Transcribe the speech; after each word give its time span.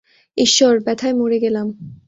ঈশ্বর, 0.37 0.73
ব্যাথায় 0.79 1.13
মরে 1.13 1.37
গেলাম! 1.39 1.67